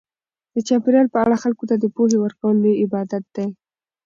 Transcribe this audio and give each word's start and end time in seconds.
د 0.53 0.55
چاپیریال 0.67 1.07
په 1.11 1.19
اړه 1.23 1.35
خلکو 1.43 1.63
ته 1.69 1.75
د 1.77 1.85
پوهې 1.95 2.17
ورکول 2.19 2.55
لوی 2.63 2.73
عبادت 2.83 3.23
دی. 3.35 3.47